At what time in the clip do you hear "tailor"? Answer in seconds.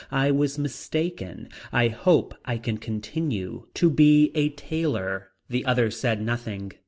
4.49-5.29